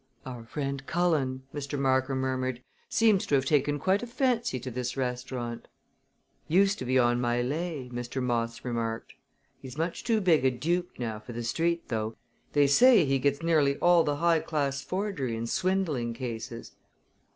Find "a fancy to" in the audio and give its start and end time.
4.01-4.71